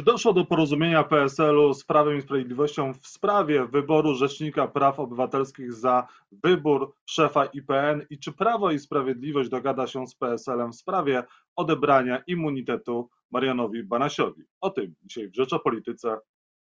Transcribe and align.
Czy 0.00 0.04
doszło 0.04 0.32
do 0.32 0.44
porozumienia 0.44 1.04
PSL-u 1.04 1.74
z 1.74 1.84
Prawem 1.84 2.18
i 2.18 2.22
Sprawiedliwością 2.22 2.94
w 2.94 3.06
sprawie 3.06 3.66
wyboru 3.66 4.14
Rzecznika 4.14 4.68
Praw 4.68 5.00
Obywatelskich 5.00 5.72
za 5.72 6.06
wybór 6.32 6.92
szefa 7.06 7.44
IPN 7.44 8.06
i 8.10 8.18
czy 8.18 8.32
Prawo 8.32 8.70
i 8.70 8.78
Sprawiedliwość 8.78 9.50
dogada 9.50 9.86
się 9.86 10.06
z 10.06 10.14
PSL-em 10.14 10.72
w 10.72 10.76
sprawie 10.76 11.22
odebrania 11.56 12.22
immunitetu 12.26 13.10
Marianowi 13.30 13.82
Banasiowi? 13.82 14.42
O 14.60 14.70
tym 14.70 14.94
dzisiaj 15.02 15.28
w 15.28 15.36
Rzeczopolityce. 15.36 16.18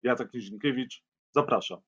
Jacek 0.03 0.33
Nizinkiewicz, 0.33 1.03
zapraszam. 1.31 1.79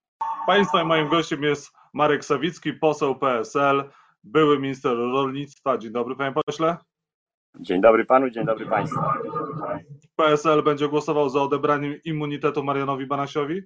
Państwa 0.48 0.82
i 0.82 0.86
moim 0.86 1.10
gościem 1.10 1.44
jest 1.44 1.72
Marek 1.94 2.26
Sawicki, 2.26 2.74
poseł 2.74 3.16
PSL, 3.16 3.84
były 4.24 4.60
minister 4.60 4.98
rolnictwa. 4.98 5.78
Dzień 5.78 5.92
dobry, 5.92 6.16
panie 6.16 6.36
pośle. 6.46 6.78
Dzień 7.60 7.82
dobry 7.82 8.06
panu, 8.06 8.30
dzień 8.30 8.46
dobry 8.46 8.66
państwu. 8.66 9.00
PSL 10.16 10.64
będzie 10.64 10.88
głosował 10.88 11.30
za 11.30 11.42
odebraniem 11.42 12.00
immunitetu 12.06 12.64
Marianowi 12.64 13.06
Banasiowi, 13.06 13.62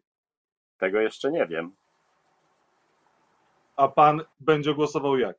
Tego 0.77 0.99
jeszcze 0.99 1.31
nie 1.31 1.48
wiem. 1.48 1.76
a 3.76 3.88
pan 3.88 4.21
będzie 4.40 4.73
głosował 4.73 5.17
jak? 5.17 5.38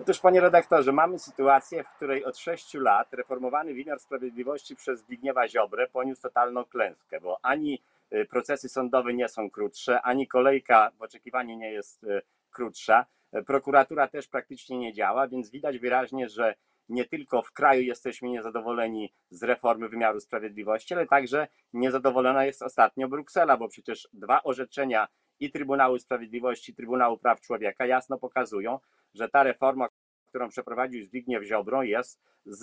Otóż, 0.00 0.20
panie 0.20 0.40
redaktorze, 0.40 0.92
mamy 0.92 1.18
sytuację, 1.18 1.84
w 1.84 1.88
której 1.88 2.24
od 2.24 2.38
sześciu 2.38 2.80
lat 2.80 3.12
reformowany 3.14 3.74
wymiar 3.74 4.00
sprawiedliwości 4.00 4.76
przez 4.76 5.00
Zbigniewa 5.00 5.48
Ziobrę 5.48 5.86
poniósł 5.86 6.22
totalną 6.22 6.64
klęskę, 6.64 7.20
bo 7.20 7.38
ani 7.42 7.82
y, 8.12 8.24
procesy 8.24 8.68
sądowe 8.68 9.14
nie 9.14 9.28
są 9.28 9.50
krótsze, 9.50 10.02
ani 10.02 10.26
kolejka 10.28 10.90
w 10.98 11.02
oczekiwaniu 11.02 11.56
nie 11.56 11.72
jest 11.72 12.04
y, 12.04 12.22
krótsza. 12.50 13.06
Prokuratura 13.46 14.08
też 14.08 14.28
praktycznie 14.28 14.78
nie 14.78 14.92
działa, 14.92 15.28
więc 15.28 15.50
widać 15.50 15.78
wyraźnie, 15.78 16.28
że 16.28 16.54
nie 16.88 17.04
tylko 17.04 17.42
w 17.42 17.52
kraju 17.52 17.82
jesteśmy 17.82 18.28
niezadowoleni 18.28 19.12
z 19.30 19.42
reformy 19.42 19.88
wymiaru 19.88 20.20
sprawiedliwości, 20.20 20.94
ale 20.94 21.06
także 21.06 21.48
niezadowolona 21.72 22.44
jest 22.44 22.62
ostatnio 22.62 23.08
Bruksela, 23.08 23.56
bo 23.56 23.68
przecież 23.68 24.08
dwa 24.12 24.42
orzeczenia 24.42 25.08
i 25.40 25.50
Trybunału 25.50 25.98
Sprawiedliwości, 25.98 26.72
i 26.72 26.74
Trybunału 26.74 27.18
Praw 27.18 27.40
Człowieka 27.40 27.86
jasno 27.86 28.18
pokazują, 28.18 28.78
że 29.14 29.28
ta 29.28 29.42
reforma, 29.42 29.88
którą 30.28 30.48
przeprowadził 30.48 31.02
Zbigniew 31.02 31.44
Ziobro, 31.44 31.82
jest 31.82 32.20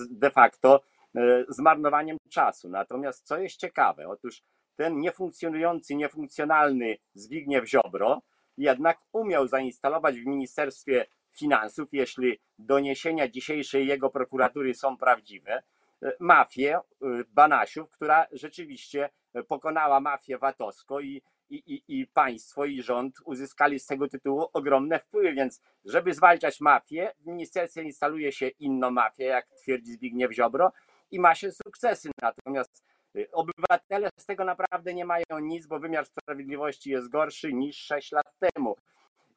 de 0.09 0.31
facto 0.31 0.81
e, 1.15 1.45
zmarnowaniem 1.49 2.17
czasu. 2.29 2.69
Natomiast 2.69 3.25
co 3.25 3.37
jest 3.37 3.57
ciekawe, 3.57 4.07
otóż 4.07 4.43
ten 4.75 4.99
niefunkcjonujący, 4.99 5.95
niefunkcjonalny 5.95 6.97
Zbigniew 7.13 7.69
Ziobro 7.69 8.21
jednak 8.57 8.97
umiał 9.11 9.47
zainstalować 9.47 10.19
w 10.19 10.25
Ministerstwie 10.25 11.05
Finansów, 11.31 11.89
jeśli 11.91 12.39
doniesienia 12.59 13.27
dzisiejszej 13.27 13.87
jego 13.87 14.09
prokuratury 14.09 14.73
są 14.73 14.97
prawdziwe, 14.97 15.63
e, 16.03 16.13
mafię 16.19 16.75
e, 16.75 16.81
Banasiów, 17.27 17.89
która 17.89 18.27
rzeczywiście 18.31 19.09
pokonała 19.47 19.99
mafię 19.99 20.37
VAT-owską 20.37 20.99
i 20.99 21.21
i, 21.51 21.83
i, 21.87 22.07
państwo, 22.07 22.65
i 22.65 22.81
rząd 22.81 23.15
uzyskali 23.25 23.79
z 23.79 23.85
tego 23.85 24.07
tytułu 24.07 24.45
ogromne 24.53 24.99
wpływy, 24.99 25.33
więc 25.33 25.61
żeby 25.85 26.13
zwalczać 26.13 26.61
mafię, 26.61 27.11
w 27.19 27.25
ministerstwie 27.25 27.83
instaluje 27.83 28.31
się 28.31 28.47
inną 28.47 28.91
mafię, 28.91 29.23
jak 29.23 29.49
twierdzi 29.49 29.91
Zbigniew 29.91 30.31
Ziobro 30.31 30.71
i 31.11 31.19
ma 31.19 31.35
się 31.35 31.51
sukcesy. 31.51 32.09
Natomiast 32.21 32.83
obywatele 33.31 34.09
z 34.19 34.25
tego 34.25 34.45
naprawdę 34.45 34.93
nie 34.93 35.05
mają 35.05 35.39
nic, 35.41 35.67
bo 35.67 35.79
wymiar 35.79 36.05
sprawiedliwości 36.05 36.89
jest 36.89 37.09
gorszy 37.09 37.53
niż 37.53 37.77
6 37.77 38.11
lat 38.11 38.33
temu. 38.39 38.75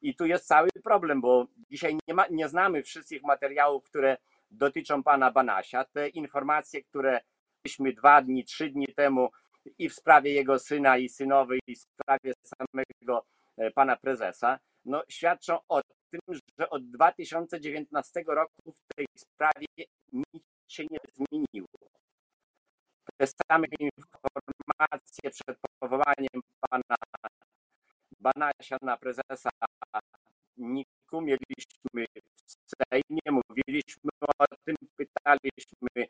I 0.05 0.15
tu 0.15 0.25
jest 0.25 0.47
cały 0.47 0.69
problem, 0.83 1.21
bo 1.21 1.47
dzisiaj 1.69 1.97
nie, 2.07 2.13
ma, 2.13 2.25
nie 2.27 2.49
znamy 2.49 2.83
wszystkich 2.83 3.23
materiałów, 3.23 3.83
które 3.83 4.17
dotyczą 4.51 5.03
pana 5.03 5.31
Banasia. 5.31 5.85
Te 5.85 6.09
informacje, 6.09 6.83
które 6.83 7.21
mieliśmy 7.65 7.93
dwa 7.93 8.21
dni, 8.21 8.43
trzy 8.43 8.69
dni 8.69 8.87
temu 8.87 9.29
i 9.77 9.89
w 9.89 9.93
sprawie 9.93 10.33
jego 10.33 10.59
syna 10.59 10.97
i 10.97 11.09
synowej, 11.09 11.59
i 11.67 11.75
w 11.75 11.79
sprawie 11.79 12.33
samego 12.43 13.25
e, 13.57 13.71
pana 13.71 13.95
prezesa, 13.95 14.59
no, 14.85 15.03
świadczą 15.09 15.59
o 15.69 15.81
tym, 16.11 16.21
że 16.59 16.69
od 16.69 16.89
2019 16.89 18.23
roku 18.27 18.73
w 18.75 18.95
tej 18.95 19.05
sprawie 19.17 19.67
nic 20.13 20.43
się 20.67 20.83
nie 20.83 20.99
zmieniło. 21.13 21.67
Te 23.17 23.27
same 23.27 23.67
informacje 23.79 25.31
przed 25.31 25.59
powołaniem 25.79 26.41
pana 26.69 26.95
Banasia 28.25 28.77
na 28.81 28.97
prezesa. 28.97 29.49
NIK-u 30.57 31.21
mieliśmy 31.21 32.05
w 32.45 32.71
Sejmie, 32.91 33.21
mówiliśmy 33.31 34.11
o 34.39 34.45
tym, 34.65 34.75
pytaliśmy 34.95 36.07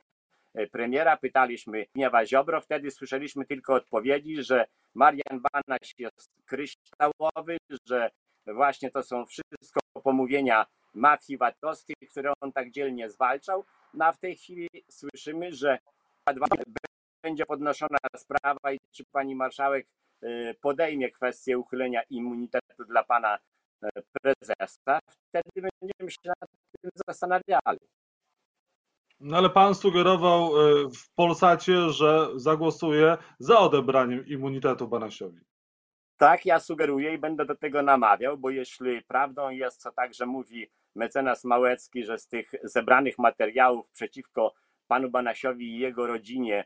e, 0.53 0.68
premiera, 0.68 1.18
pytaliśmy 1.18 1.86
Gniewa 1.96 2.26
Ziobro, 2.26 2.62
wtedy 2.62 2.92
słyszeliśmy 2.92 3.46
tylko 3.46 3.74
odpowiedzi, 3.74 4.44
że 4.44 4.66
Marian 4.94 5.42
Banaś 5.42 5.94
jest 5.98 6.30
kryształowy, 6.46 7.58
że 7.86 8.12
właśnie 8.47 8.92
to 8.92 9.03
są 9.03 9.26
wszystko 9.26 9.80
pomówienia 10.03 10.66
mafii 10.94 11.38
VAT-owskiej, 11.38 11.96
które 12.12 12.34
on 12.42 12.52
tak 12.52 12.72
dzielnie 12.72 13.09
zwalczał, 13.09 13.66
no 13.94 14.06
a 14.06 14.12
w 14.12 14.20
tej 14.20 14.36
chwili 14.36 14.70
słyszymy, 14.92 15.53
że 15.53 15.80
będzie 17.24 17.46
podnoszona 17.46 17.97
sprawa 18.18 18.72
i 18.72 18.80
czy 18.92 19.03
pani 19.06 19.36
marszałek 19.36 19.88
podejmie 20.62 21.09
kwestię 21.09 21.58
uchylenia 21.58 22.02
immunitetu 22.09 22.86
dla 22.88 23.03
pana 23.03 23.38
e, 23.84 23.90
prezesa, 24.12 25.00
wtedy 25.30 25.50
będziemy 25.56 26.12
się 26.12 26.30
nad 26.41 26.50
tym 26.81 26.91
zastanawiali. 27.08 27.80
No 29.19 29.38
ale 29.38 29.50
pan 29.50 29.75
sugerował 29.75 30.68
y, 30.68 30.90
w 30.90 31.09
Polsacie, 31.16 31.90
że 31.90 32.30
zagłosuje 32.35 33.18
za 33.40 33.59
odebraniem 33.59 34.28
immunitetu 34.28 34.88
Banasiowi. 34.88 35.40
Tak, 36.18 36.46
ja 36.46 36.59
sugeruję 36.59 37.14
i 37.14 37.18
będę 37.18 37.46
do 37.46 37.56
tego 37.56 37.81
namawiał, 37.81 38.38
bo 38.38 38.50
jeśli 38.50 39.03
prawdą 39.03 39.50
jest, 39.50 39.81
co 39.81 39.91
także 39.91 40.25
mówi 40.25 40.69
mecenas 40.96 41.44
Małecki, 41.44 42.03
że 42.03 42.18
z 42.18 42.28
tych 42.28 42.52
zebranych 42.64 43.18
materiałów 43.18 43.90
przeciwko 43.90 44.53
panu 44.88 45.09
Banasiowi 45.09 45.75
i 45.75 45.80
jego 45.80 46.08
rodzinie, 46.08 46.62
y, 46.62 46.66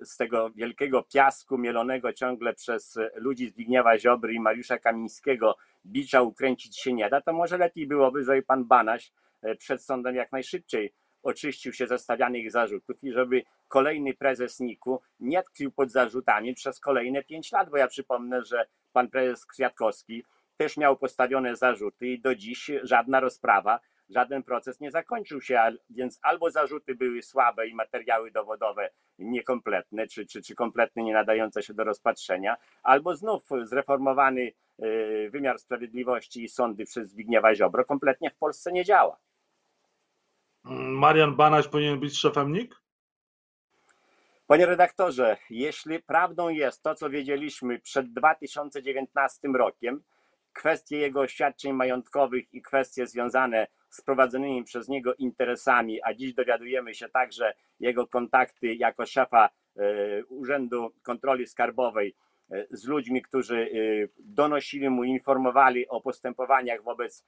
z 0.00 0.16
tego 0.16 0.50
wielkiego 0.50 1.02
piasku 1.02 1.58
mielonego 1.58 2.12
ciągle 2.12 2.54
przez 2.54 2.98
ludzi 3.14 3.48
Zbigniewa 3.48 3.98
Ziobry 3.98 4.32
i 4.32 4.40
Mariusza 4.40 4.78
Kamińskiego, 4.78 5.56
bicza 5.86 6.22
ukręcić 6.22 6.78
się 6.80 6.92
nie 6.92 7.10
da, 7.10 7.20
to 7.20 7.32
może 7.32 7.58
lepiej 7.58 7.86
byłoby, 7.86 8.24
żeby 8.24 8.42
pan 8.42 8.64
Banaś 8.64 9.12
y, 9.44 9.56
przed 9.56 9.84
sądem 9.84 10.14
jak 10.14 10.32
najszybciej 10.32 10.94
oczyścił 11.22 11.72
się 11.72 11.86
ze 11.86 11.98
stawianych 11.98 12.50
zarzutów 12.50 13.04
i 13.04 13.12
żeby 13.12 13.42
kolejny 13.68 14.14
prezes 14.14 14.60
NIK-u 14.60 15.00
nie 15.20 15.42
tkwił 15.42 15.72
pod 15.72 15.90
zarzutami 15.90 16.54
przez 16.54 16.80
kolejne 16.80 17.22
pięć 17.22 17.52
lat, 17.52 17.70
bo 17.70 17.76
ja 17.76 17.88
przypomnę, 17.88 18.44
że 18.44 18.66
pan 18.92 19.08
prezes 19.08 19.46
Kwiatkowski 19.46 20.24
też 20.56 20.76
miał 20.76 20.96
postawione 20.96 21.56
zarzuty 21.56 22.06
i 22.06 22.20
do 22.20 22.34
dziś 22.34 22.70
żadna 22.82 23.20
rozprawa, 23.20 23.80
żaden 24.08 24.42
proces 24.42 24.80
nie 24.80 24.90
zakończył 24.90 25.40
się, 25.40 25.60
więc 25.90 26.18
albo 26.22 26.50
zarzuty 26.50 26.94
były 26.94 27.22
słabe 27.22 27.68
i 27.68 27.74
materiały 27.74 28.30
dowodowe 28.30 28.90
niekompletne, 29.18 30.06
czy, 30.06 30.26
czy, 30.26 30.42
czy 30.42 30.54
kompletnie 30.54 31.04
nie 31.04 31.12
nadające 31.12 31.62
się 31.62 31.74
do 31.74 31.84
rozpatrzenia, 31.84 32.56
albo 32.82 33.16
znów 33.16 33.42
zreformowany 33.62 34.52
y, 34.82 35.28
wymiar 35.32 35.58
sprawiedliwości 35.58 36.44
i 36.44 36.48
sądy 36.48 36.84
przez 36.84 37.10
Zbigniewa 37.10 37.54
Ziobro 37.54 37.84
kompletnie 37.84 38.30
w 38.30 38.36
Polsce 38.36 38.72
nie 38.72 38.84
działa. 38.84 39.18
Mm, 40.64 40.98
Marian 40.98 41.36
Banaś 41.36 41.68
powinien 41.68 42.00
być 42.00 42.18
szefem 42.18 42.52
NIK? 42.52 42.82
Panie 44.46 44.66
redaktorze, 44.66 45.36
jeśli 45.50 46.02
prawdą 46.02 46.48
jest 46.48 46.82
to, 46.82 46.94
co 46.94 47.10
wiedzieliśmy 47.10 47.78
przed 47.78 48.12
2019 48.12 49.48
rokiem, 49.48 50.02
kwestie 50.58 50.98
jego 50.98 51.20
oświadczeń 51.20 51.72
majątkowych 51.72 52.54
i 52.54 52.62
kwestie 52.62 53.06
związane 53.06 53.66
z 53.90 54.00
prowadzonymi 54.00 54.64
przez 54.64 54.88
niego 54.88 55.14
interesami, 55.14 56.00
a 56.02 56.14
dziś 56.14 56.34
dowiadujemy 56.34 56.94
się 56.94 57.08
także 57.08 57.54
jego 57.80 58.06
kontakty 58.06 58.74
jako 58.74 59.06
szefa 59.06 59.48
e, 59.76 60.24
Urzędu 60.24 60.90
Kontroli 61.02 61.46
Skarbowej 61.46 62.14
e, 62.50 62.66
z 62.70 62.84
ludźmi, 62.84 63.22
którzy 63.22 63.56
e, 63.56 63.68
donosili 64.18 64.90
mu, 64.90 65.04
informowali 65.04 65.88
o 65.88 66.00
postępowaniach 66.00 66.82
wobec 66.82 67.24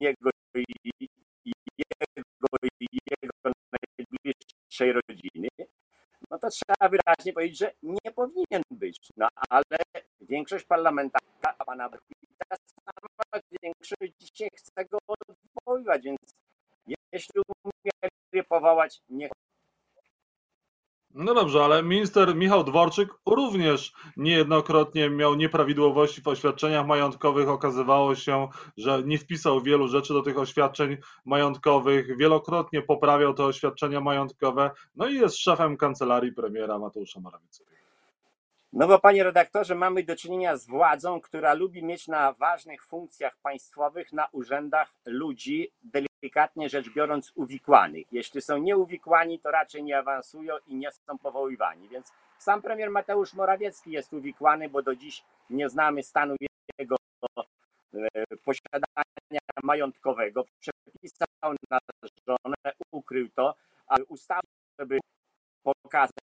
niego 0.00 0.30
i 0.54 0.64
jego, 1.76 2.46
jego 3.22 3.52
najbliższej 3.98 4.92
rodziny, 4.92 5.48
no 6.30 6.38
to 6.38 6.48
trzeba 6.50 6.88
wyraźnie 6.88 7.32
powiedzieć, 7.32 7.58
że 7.58 7.72
nie 7.82 8.12
powinien 8.12 8.62
być. 8.70 8.98
No 9.16 9.28
ale 9.48 9.78
większość 10.20 10.64
parlamentarna, 10.64 11.54
pana 11.66 11.88
większość 13.80 14.12
dzisiaj 14.20 14.48
chce 14.56 14.84
go 14.84 14.98
odwoływać, 15.08 16.02
więc 16.04 16.34
jeśli 17.12 17.40
umieli 17.64 18.46
powołać, 18.48 19.00
niech 19.08 19.30
No 21.14 21.34
dobrze, 21.34 21.64
ale 21.64 21.82
minister 21.82 22.36
Michał 22.36 22.64
Dworczyk 22.64 23.08
również 23.26 23.92
niejednokrotnie 24.16 25.10
miał 25.10 25.34
nieprawidłowości 25.34 26.22
w 26.22 26.28
oświadczeniach 26.28 26.86
majątkowych. 26.86 27.48
Okazywało 27.48 28.14
się, 28.14 28.48
że 28.76 29.02
nie 29.02 29.18
wpisał 29.18 29.60
wielu 29.60 29.88
rzeczy 29.88 30.12
do 30.12 30.22
tych 30.22 30.38
oświadczeń 30.38 30.96
majątkowych. 31.24 32.16
Wielokrotnie 32.16 32.82
poprawiał 32.82 33.34
te 33.34 33.44
oświadczenia 33.44 34.00
majątkowe. 34.00 34.70
No 34.94 35.08
i 35.08 35.14
jest 35.14 35.36
szefem 35.36 35.76
kancelarii 35.76 36.32
premiera 36.32 36.78
Mateusza 36.78 37.20
Morawieckiego. 37.20 37.79
No 38.72 38.86
bo 38.86 38.98
panie 38.98 39.24
redaktorze, 39.24 39.74
mamy 39.74 40.02
do 40.02 40.16
czynienia 40.16 40.56
z 40.56 40.66
władzą, 40.66 41.20
która 41.20 41.54
lubi 41.54 41.82
mieć 41.82 42.08
na 42.08 42.32
ważnych 42.32 42.84
funkcjach 42.84 43.36
państwowych, 43.36 44.12
na 44.12 44.28
urzędach 44.32 44.94
ludzi, 45.06 45.72
delikatnie 45.82 46.68
rzecz 46.68 46.90
biorąc, 46.90 47.32
uwikłanych. 47.34 48.06
Jeśli 48.12 48.42
są 48.42 48.58
nieuwikłani, 48.58 49.38
to 49.38 49.50
raczej 49.50 49.82
nie 49.82 49.98
awansują 49.98 50.54
i 50.66 50.74
nie 50.74 50.90
są 50.92 51.18
powoływani. 51.18 51.88
Więc 51.88 52.12
sam 52.38 52.62
premier 52.62 52.90
Mateusz 52.90 53.34
Morawiecki 53.34 53.90
jest 53.90 54.12
uwikłany, 54.12 54.68
bo 54.68 54.82
do 54.82 54.96
dziś 54.96 55.24
nie 55.50 55.68
znamy 55.68 56.02
stanu 56.02 56.36
jego 56.78 56.96
e, 57.94 58.36
posiadania 58.44 59.40
majątkowego. 59.62 60.44
Przepisał 60.60 61.54
na 61.70 61.78
żonę, 62.28 62.74
ukrył 62.90 63.28
to, 63.28 63.54
ale 63.86 64.04
ustawa, 64.04 64.40
żeby 64.78 64.98
pokazać 65.62 66.29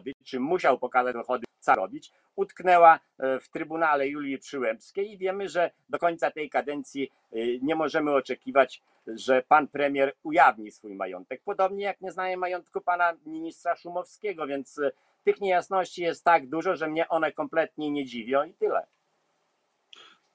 dochody, 0.00 0.12
czy 0.24 0.40
musiał 0.40 0.78
pokazać 0.78 1.14
dochody, 1.14 1.44
co 1.60 1.74
robić, 1.74 2.12
utknęła 2.36 3.00
e, 3.18 3.40
w 3.40 3.48
Trybunale 3.48 4.08
Julii 4.08 4.38
Przyłębskiej 4.38 5.12
i 5.12 5.18
wiemy, 5.18 5.48
że 5.48 5.70
do 5.88 5.98
końca 5.98 6.30
tej 6.30 6.50
kadencji 6.50 7.10
e, 7.32 7.36
nie 7.62 7.74
możemy 7.74 8.14
oczekiwać, 8.14 8.82
że 9.06 9.42
pan 9.42 9.68
premier 9.68 10.12
ujawni 10.22 10.70
swój 10.70 10.94
majątek. 10.94 11.42
Podobnie 11.44 11.84
jak 11.84 12.00
nie 12.00 12.12
znaję 12.12 12.36
majątku 12.36 12.80
pana 12.80 13.12
ministra 13.26 13.76
Szumowskiego, 13.76 14.46
więc 14.46 14.78
e, 14.78 14.90
tych 15.24 15.40
niejasności 15.40 16.02
jest 16.02 16.24
tak 16.24 16.48
dużo, 16.48 16.76
że 16.76 16.88
mnie 16.88 17.08
one 17.08 17.32
kompletnie 17.32 17.90
nie 17.90 18.04
dziwią 18.04 18.44
i 18.44 18.54
tyle. 18.54 18.86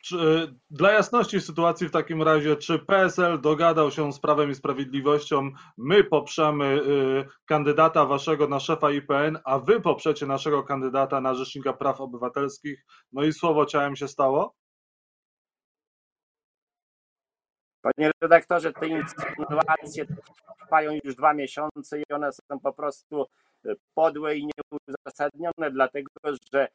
Czy, 0.05 0.17
dla 0.69 0.91
jasności 0.91 1.41
sytuacji 1.41 1.87
w 1.87 1.91
takim 1.91 2.21
razie, 2.21 2.55
czy 2.55 2.79
PSL 2.79 3.41
dogadał 3.41 3.91
się 3.91 4.13
z 4.13 4.19
Prawem 4.19 4.51
i 4.51 4.55
Sprawiedliwością, 4.55 5.51
my 5.77 6.03
poprzemy 6.03 6.65
y, 6.65 7.25
kandydata 7.45 8.05
waszego 8.05 8.47
na 8.47 8.59
szefa 8.59 8.91
IPN, 8.91 9.39
a 9.45 9.59
wy 9.59 9.81
poprzecie 9.81 10.25
naszego 10.25 10.63
kandydata 10.63 11.21
na 11.21 11.33
Rzecznika 11.33 11.73
Praw 11.73 12.01
Obywatelskich, 12.01 12.85
no 13.11 13.23
i 13.23 13.33
słowo 13.33 13.65
ciałem 13.65 13.95
się 13.95 14.07
stało? 14.07 14.55
Panie 17.81 18.11
redaktorze, 18.21 18.73
te 18.73 18.87
insynuacje 18.87 20.05
trwają 20.63 20.99
już 21.03 21.15
dwa 21.15 21.33
miesiące 21.33 21.99
i 21.99 22.03
one 22.13 22.31
są 22.31 22.59
po 22.59 22.73
prostu 22.73 23.25
podłe 23.93 24.37
i 24.37 24.47
nieuzasadnione, 24.47 25.71
dlatego 25.71 26.09
że 26.53 26.67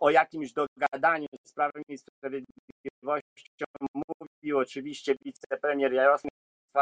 o 0.00 0.10
jakimś 0.10 0.52
dogadaniu 0.52 1.26
z 1.44 1.52
Prawem 1.52 1.82
i 1.88 1.98
Sprawiedliwością 1.98 3.64
mówił 3.94 4.58
oczywiście 4.58 5.14
wicepremier 5.24 5.92
Jarosław 5.92 6.32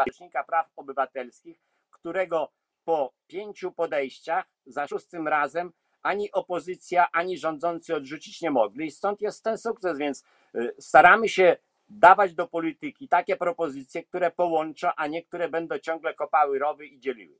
Rzecznika 0.06 0.44
Praw 0.44 0.66
Obywatelskich, 0.76 1.58
którego 1.90 2.52
po 2.84 3.12
pięciu 3.26 3.72
podejściach 3.72 4.44
za 4.66 4.86
szóstym 4.86 5.28
razem 5.28 5.72
ani 6.02 6.32
opozycja, 6.32 7.06
ani 7.12 7.38
rządzący 7.38 7.94
odrzucić 7.94 8.40
nie 8.40 8.50
mogli. 8.50 8.86
I 8.86 8.90
stąd 8.90 9.20
jest 9.20 9.44
ten 9.44 9.58
sukces, 9.58 9.98
więc 9.98 10.24
y, 10.54 10.74
staramy 10.78 11.28
się 11.28 11.56
dawać 11.88 12.34
do 12.34 12.48
polityki 12.48 13.08
takie 13.08 13.36
propozycje, 13.36 14.04
które 14.04 14.30
połączą, 14.30 14.88
a 14.96 15.06
nie 15.06 15.22
które 15.22 15.48
będą 15.48 15.78
ciągle 15.78 16.14
kopały 16.14 16.58
rowy 16.58 16.86
i 16.86 17.00
dzieliły. 17.00 17.38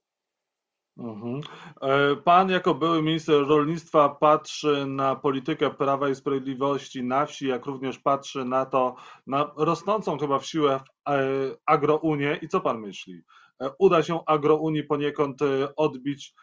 Mhm. 0.96 1.40
E, 1.82 2.16
pan 2.16 2.50
jako 2.50 2.74
były 2.74 3.02
minister 3.02 3.46
rolnictwa 3.46 4.08
patrzy 4.08 4.86
na 4.86 5.16
politykę 5.16 5.70
Prawa 5.70 6.08
i 6.08 6.14
Sprawiedliwości 6.14 7.02
na 7.02 7.26
wsi, 7.26 7.48
jak 7.48 7.66
również 7.66 7.98
patrzy 7.98 8.44
na 8.44 8.66
to, 8.66 8.96
na 9.26 9.52
rosnącą 9.56 10.18
chyba 10.18 10.38
w 10.38 10.46
siłę 10.46 10.80
e, 11.08 11.20
agrounię 11.66 12.38
i 12.42 12.48
co 12.48 12.60
pan 12.60 12.80
myśli? 12.80 13.22
E, 13.62 13.70
uda 13.78 14.02
się 14.02 14.20
agrounii 14.26 14.84
poniekąd 14.84 15.38
odbić 15.76 16.34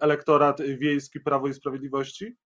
elektorat 0.00 0.62
wiejski 0.62 1.20
Prawo 1.20 1.48
i 1.48 1.54
Sprawiedliwości? 1.54 2.36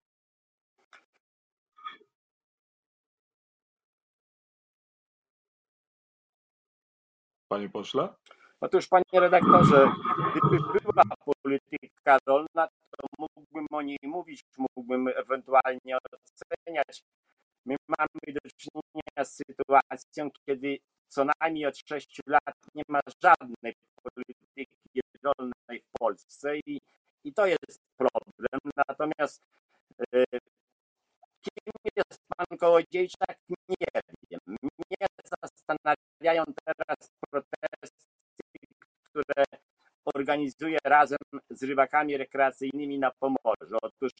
Panie 7.48 7.68
pośle? 7.68 8.08
Otóż, 8.60 8.88
panie 8.88 9.04
redaktorze, 9.12 9.92
gdyby 10.70 10.87
była 11.04 11.34
polityka 11.42 12.18
rolna, 12.26 12.68
to 12.90 13.06
mógłbym 13.18 13.66
o 13.72 13.82
niej 13.82 13.98
mówić, 14.02 14.42
mógłbym 14.58 15.08
ewentualnie 15.08 15.98
oceniać. 16.12 17.02
My 17.64 17.76
mamy 17.98 18.34
do 18.34 18.50
czynienia 18.56 19.24
z 19.24 19.36
sytuacją, 19.36 20.30
kiedy 20.46 20.78
co 21.08 21.26
najmniej 21.40 21.66
od 21.66 21.78
sześciu 21.78 22.22
lat 22.26 22.56
nie 22.74 22.82
ma 22.88 23.00
żadnej 23.24 23.74
polityki 24.02 25.00
rolnej 25.22 25.80
w 25.80 25.98
Polsce 25.98 26.58
i, 26.58 26.80
i 27.24 27.32
to 27.32 27.46
jest 27.46 27.78
problem. 27.96 28.60
Natomiast 28.88 29.42
e, 30.14 30.24
kim 31.42 31.72
jest 31.96 32.18
pan 32.36 32.58
Kołodziejczak, 32.58 33.38
nie 33.48 33.86
wiem. 34.30 34.56
Mnie 34.62 35.06
zastanawiają 35.42 36.44
teraz 36.64 37.10
protesty 37.30 38.08
które 39.18 39.44
organizuje 40.18 40.78
razem 40.84 41.18
z 41.50 41.62
rybakami 41.62 42.16
rekreacyjnymi 42.16 42.98
na 42.98 43.10
Pomorzu. 43.10 43.76
Otóż 43.82 44.12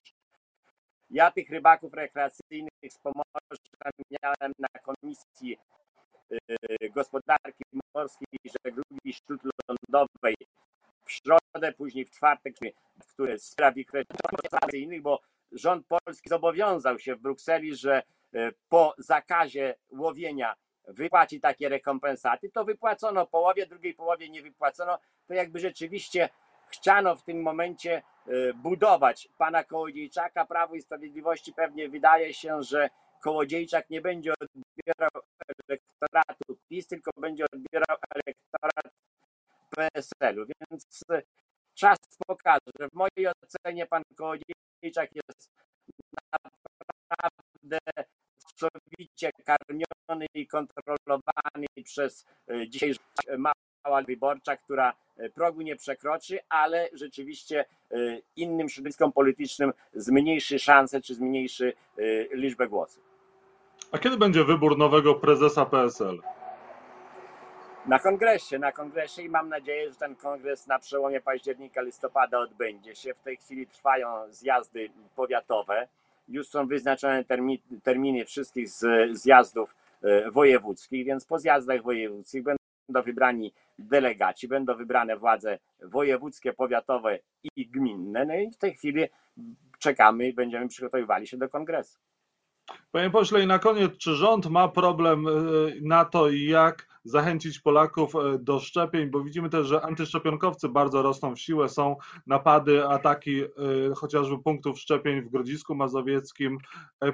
ja 1.11 1.31
tych 1.31 1.51
rybaków 1.51 1.95
rekreacyjnych 1.95 2.89
z 2.91 2.99
Pomorza 2.99 3.91
miałem 4.11 4.53
na 4.59 4.81
Komisji 4.83 5.59
y, 6.33 6.91
Gospodarki 6.91 7.65
Morskiej 7.95 8.27
i 8.45 8.51
Żeglugi 8.65 9.13
Śródlądowej 9.13 10.37
w 11.05 11.13
środę, 11.13 11.73
później 11.77 12.05
w 12.05 12.11
czwartek, 12.11 12.55
które 13.09 13.39
spraw 13.39 13.75
rekreacyjnych, 13.77 15.03
bo 15.03 15.21
rząd 15.53 15.87
polski 15.87 16.29
zobowiązał 16.29 16.99
się 16.99 17.17
w 17.17 17.21
Brukseli, 17.21 17.77
że 17.77 18.03
y, 18.35 18.53
po 18.69 18.95
zakazie 18.99 19.75
łowienia 19.91 20.55
wypłaci 20.89 21.41
takie 21.41 21.69
rekompensaty, 21.69 22.51
to 22.51 22.65
wypłacono 22.65 23.27
połowie, 23.27 23.67
drugiej 23.67 23.95
połowie 23.95 24.29
nie 24.29 24.43
wypłacono, 24.43 24.99
to 25.27 25.35
jakby 25.35 25.61
rzeczywiście 25.61 26.29
chciano 26.69 27.17
w 27.17 27.23
tym 27.23 27.43
momencie 27.43 28.03
e, 28.27 28.55
budować 28.55 29.29
pana 29.39 29.65
Kołodziejczaka. 29.65 30.45
Prawo 30.45 30.75
i 30.75 30.83
Sprawiedliwości 30.83 31.53
pewnie 31.53 31.89
wydaje 31.89 32.35
się, 32.35 32.63
że 32.63 32.91
Kołodziejczak 33.23 33.91
nie 33.91 34.01
będzie 34.01 34.33
odbierał 34.33 35.23
elektoratu 35.69 36.59
PiS, 36.69 36.87
tylko 36.87 37.11
będzie 37.17 37.45
odbierał 37.53 37.97
elektorat 38.15 38.95
PSL-u. 39.71 40.47
Więc 40.47 41.05
czas 41.75 41.99
pokaże. 42.27 42.89
W 42.93 42.95
mojej 42.95 43.33
ocenie 43.45 43.87
pan 43.87 44.03
Kołodziejczak 44.17 45.11
jest 45.15 45.58
sowicie 48.99 49.31
karmiony 49.45 50.27
i 50.35 50.47
kontrolowany 50.47 51.67
przez 51.85 52.27
e, 52.49 52.69
dzisiejszą 52.69 53.01
mała 53.39 54.03
wyborcza, 54.07 54.57
która 54.57 54.93
e, 55.17 55.31
progu 55.31 55.61
nie 55.61 55.77
przekroczy, 55.77 56.39
ale 56.49 56.89
rzeczywiście 56.93 57.65
e, 57.91 57.97
innym 58.37 58.69
środowiskom 58.69 59.13
politycznym 59.13 59.73
zmniejszy 59.95 60.59
szanse 60.59 61.01
czy 61.01 61.15
zmniejszy 61.15 61.73
liczbę 62.33 62.67
głosów. 62.67 63.03
A 63.93 63.99
kiedy 63.99 64.17
będzie 64.17 64.45
wybór 64.45 64.79
nowego 64.79 65.15
prezesa 65.15 65.67
PSL? 65.67 66.23
Na 67.87 67.99
kongresie, 67.99 68.59
na 68.59 68.73
kongresie 68.73 69.23
i 69.23 69.29
mam 69.29 69.49
nadzieję, 69.49 69.91
że 69.91 69.97
ten 69.97 70.17
kongres 70.17 70.67
na 70.67 70.79
przełomie 70.79 71.21
października, 71.21 71.81
listopada 71.83 72.39
odbędzie 72.39 72.95
się. 72.95 73.15
W 73.15 73.21
tej 73.21 73.37
chwili 73.37 73.67
trwają 73.67 74.33
zjazdy 74.33 74.91
powiatowe 75.17 75.89
już 76.29 76.49
są 76.49 76.67
wyznaczone 76.67 77.25
terminy, 77.83 78.25
wszystkich 78.25 78.69
z, 78.69 78.87
zjazdów 79.19 79.77
e, 80.03 80.31
wojewódzkich, 80.31 81.07
więc 81.07 81.25
po 81.25 81.39
zjazdach 81.39 81.83
wojewódzkich 81.83 82.43
będą 82.43 83.03
wybrani 83.05 83.53
delegaci, 83.79 84.49
będą 84.49 84.75
wybrane 84.77 85.17
władze 85.17 85.59
wojewódzkie, 85.83 86.53
powiatowe 86.53 87.19
i 87.57 87.67
gminne. 87.67 88.25
No 88.27 88.35
i 88.35 88.51
w 88.51 88.57
tej 88.57 88.75
chwili 88.75 89.05
czekamy 89.79 90.29
i 90.29 90.33
będziemy 90.33 90.69
przygotowywali 90.69 91.27
się 91.27 91.37
do 91.37 91.49
kongresu. 91.49 91.99
Panie 92.93 93.11
pośle, 93.11 93.43
i 93.43 93.47
na 93.47 93.59
koniec, 93.59 93.97
czy 93.97 94.15
rząd 94.15 94.47
ma 94.47 94.69
problem 94.69 95.27
e, 95.27 95.31
na 95.83 96.05
to, 96.05 96.31
jak 96.31 96.89
zachęcić 97.11 97.61
Polaków 97.61 98.15
e, 98.15 98.39
do 98.39 98.61
szczepień, 98.61 99.11
bo 99.11 99.21
widzimy 99.21 99.51
też, 99.51 99.67
że 99.67 99.83
antyszczepionkowcy 99.83 100.69
bardzo 100.69 101.03
rosną 101.03 101.35
w 101.35 101.41
siłę, 101.41 101.69
są 101.69 101.97
napady, 102.27 102.87
ataki 102.87 103.43
e, 103.43 103.49
chociażby 103.97 104.43
punktów 104.43 104.81
szczepień 104.81 105.23
w 105.23 105.29
Grodzisku 105.29 105.75
Mazowieckim. 105.75 106.59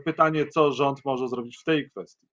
Pytanie, 0.04 0.46
co 0.46 0.72
rząd 0.72 1.04
może 1.04 1.28
zrobić 1.28 1.58
w 1.58 1.64
tej 1.64 1.90
kwestii? 1.90 2.26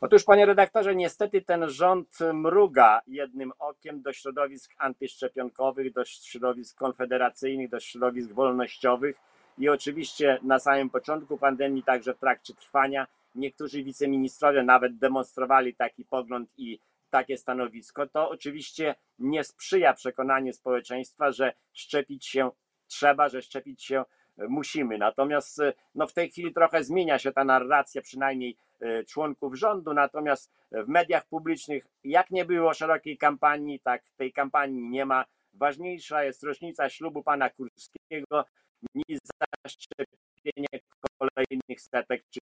Otóż, 0.00 0.24
panie 0.24 0.46
redaktorze, 0.46 0.94
niestety 0.94 1.42
ten 1.42 1.68
rząd 1.68 2.18
mruga 2.32 3.00
jednym 3.06 3.52
okiem 3.58 4.02
do 4.02 4.12
środowisk 4.12 4.74
antyszczepionkowych, 4.78 5.92
do 5.92 6.04
środowisk 6.04 6.78
konfederacyjnych, 6.78 7.70
do 7.70 7.80
środowisk 7.80 8.32
wolnościowych 8.32 9.16
i 9.58 9.68
oczywiście 9.68 10.38
na 10.42 10.58
samym 10.58 10.90
początku 10.90 11.38
pandemii, 11.38 11.82
także 11.82 12.14
w 12.14 12.18
trakcie 12.18 12.54
trwania, 12.54 13.06
niektórzy 13.34 13.84
wiceministrowie 13.84 14.62
nawet 14.62 14.98
demonstrowali 14.98 15.74
taki 15.74 16.04
pogląd 16.04 16.52
i 16.58 16.80
takie 17.10 17.38
stanowisko. 17.38 18.06
To 18.06 18.30
oczywiście 18.30 18.94
nie 19.18 19.44
sprzyja 19.44 19.94
przekonaniu 19.94 20.52
społeczeństwa, 20.52 21.32
że 21.32 21.52
szczepić 21.72 22.26
się 22.26 22.50
trzeba, 22.86 23.28
że 23.28 23.42
szczepić 23.42 23.84
się 23.84 24.04
musimy. 24.48 24.98
Natomiast 24.98 25.60
no, 25.94 26.06
w 26.06 26.12
tej 26.12 26.30
chwili 26.30 26.52
trochę 26.52 26.84
zmienia 26.84 27.18
się 27.18 27.32
ta 27.32 27.44
narracja, 27.44 28.02
przynajmniej 28.02 28.56
e, 28.80 29.04
członków 29.04 29.58
rządu, 29.58 29.94
natomiast 29.94 30.50
w 30.72 30.88
mediach 30.88 31.26
publicznych, 31.26 31.86
jak 32.04 32.30
nie 32.30 32.44
było 32.44 32.74
szerokiej 32.74 33.18
kampanii, 33.18 33.80
tak 33.80 34.02
tej 34.16 34.32
kampanii 34.32 34.88
nie 34.88 35.06
ma. 35.06 35.24
Ważniejsza 35.54 36.24
jest 36.24 36.42
rocznica 36.42 36.90
ślubu 36.90 37.22
pana 37.22 37.50
Kurskiego 37.50 38.44
niż 38.94 39.18
zaszczepienie 39.64 40.80
kolejnych 41.18 41.80
setek 41.80 42.24
czy 42.30 42.40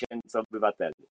tysięcy 0.00 0.38
obywateli. 0.38 1.06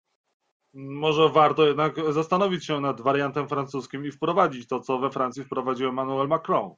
Może 0.73 1.29
warto 1.29 1.67
jednak 1.67 1.95
zastanowić 2.13 2.65
się 2.65 2.81
nad 2.81 3.01
wariantem 3.01 3.49
francuskim 3.49 4.05
i 4.05 4.11
wprowadzić 4.11 4.67
to, 4.67 4.79
co 4.79 4.99
we 4.99 5.09
Francji 5.09 5.43
wprowadził 5.43 5.89
Emmanuel 5.89 6.27
Macron. 6.27 6.75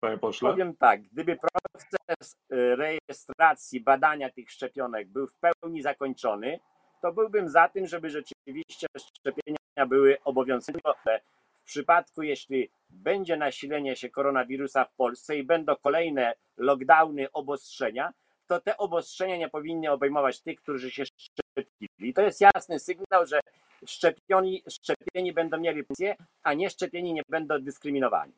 Panie 0.00 0.18
pośle? 0.18 0.50
Powiem 0.50 0.76
tak, 0.76 1.02
gdyby 1.02 1.36
proces 1.36 2.36
y, 2.52 2.76
rejestracji 2.76 3.80
badania 3.80 4.30
tych 4.30 4.50
szczepionek 4.50 5.08
był 5.08 5.26
w 5.26 5.36
pełni 5.36 5.82
zakończony, 5.82 6.60
to 7.02 7.12
byłbym 7.12 7.48
za 7.48 7.68
tym, 7.68 7.86
żeby 7.86 8.10
rzeczywiście 8.10 8.86
szczepienia 8.98 9.86
były 9.88 10.16
obowiązkowe. 10.24 11.20
W 11.52 11.62
przypadku, 11.62 12.22
jeśli 12.22 12.70
będzie 12.94 13.36
nasilenie 13.36 13.96
się 13.96 14.10
koronawirusa 14.10 14.84
w 14.84 14.92
Polsce 14.92 15.36
i 15.36 15.44
będą 15.44 15.76
kolejne 15.76 16.34
lockdowny, 16.56 17.32
obostrzenia, 17.32 18.12
to 18.46 18.60
te 18.60 18.76
obostrzenia 18.76 19.36
nie 19.36 19.48
powinny 19.48 19.90
obejmować 19.90 20.40
tych, 20.40 20.60
którzy 20.60 20.90
się 20.90 21.04
szczepili. 21.06 22.14
To 22.14 22.22
jest 22.22 22.40
jasny 22.40 22.78
sygnał, 22.78 23.26
że 23.26 23.40
szczepioni, 23.86 24.62
szczepieni 24.68 25.32
będą 25.32 25.58
mieli 25.58 25.84
pensję, 25.84 26.16
a 26.42 26.54
nieszczepieni 26.54 27.12
nie 27.12 27.22
będą 27.28 27.58
dyskryminowani. 27.58 28.32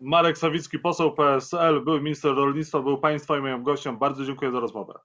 Marek 0.00 0.38
Sawicki, 0.38 0.78
poseł 0.78 1.12
PSL, 1.12 1.80
był 1.80 2.00
minister 2.00 2.34
rolnictwa, 2.34 2.80
był 2.80 2.98
Państwa 2.98 3.38
i 3.38 3.40
moim 3.40 3.62
gościem. 3.62 3.98
Bardzo 3.98 4.24
dziękuję 4.24 4.50
za 4.50 4.60
rozmowę. 4.60 4.98